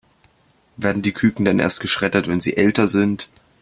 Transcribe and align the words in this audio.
Werden 0.77 1.03
die 1.03 1.11
Küken 1.11 1.45
dann 1.45 1.59
erst 1.59 1.79
geschreddert, 1.79 2.27
wenn 2.27 2.41
sie 2.41 2.57
älter 2.57 2.87
sind? 2.87 3.29